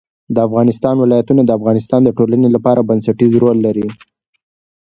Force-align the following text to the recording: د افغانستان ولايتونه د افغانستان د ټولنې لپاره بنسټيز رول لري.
د 0.35 0.37
افغانستان 0.47 0.95
ولايتونه 0.99 1.41
د 1.45 1.49
افغانستان 1.57 2.01
د 2.03 2.09
ټولنې 2.17 2.49
لپاره 2.55 2.85
بنسټيز 2.89 3.31
رول 3.43 3.57
لري. 3.65 3.87